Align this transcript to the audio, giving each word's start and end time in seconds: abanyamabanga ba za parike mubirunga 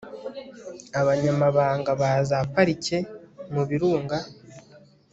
abanyamabanga 0.99 1.91
ba 2.01 2.11
za 2.29 2.39
parike 2.53 2.97
mubirunga 3.53 4.17